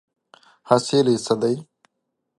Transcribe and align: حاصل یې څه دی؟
حاصل 0.69 1.05
یې 1.13 1.17
څه 1.25 1.33
دی؟ 1.41 1.55